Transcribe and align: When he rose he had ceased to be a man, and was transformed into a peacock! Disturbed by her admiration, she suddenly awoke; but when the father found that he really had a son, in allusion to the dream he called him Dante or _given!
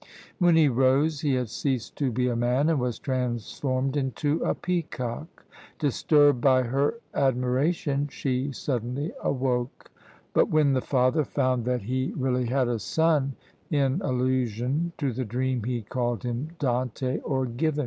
When 0.39 0.55
he 0.55 0.67
rose 0.67 1.19
he 1.21 1.35
had 1.35 1.51
ceased 1.51 1.95
to 1.97 2.11
be 2.11 2.27
a 2.27 2.35
man, 2.35 2.69
and 2.69 2.79
was 2.79 2.97
transformed 2.97 3.95
into 3.95 4.43
a 4.43 4.55
peacock! 4.55 5.45
Disturbed 5.77 6.41
by 6.41 6.63
her 6.63 6.95
admiration, 7.13 8.07
she 8.07 8.51
suddenly 8.51 9.11
awoke; 9.21 9.91
but 10.33 10.49
when 10.49 10.73
the 10.73 10.81
father 10.81 11.23
found 11.23 11.65
that 11.65 11.83
he 11.83 12.13
really 12.17 12.47
had 12.47 12.67
a 12.67 12.79
son, 12.79 13.35
in 13.69 14.01
allusion 14.03 14.91
to 14.97 15.13
the 15.13 15.23
dream 15.23 15.65
he 15.65 15.83
called 15.83 16.23
him 16.23 16.47
Dante 16.57 17.19
or 17.19 17.45
_given! 17.45 17.79